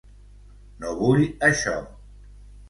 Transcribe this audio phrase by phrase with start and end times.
[0.85, 1.19] No vull
[1.49, 1.75] això.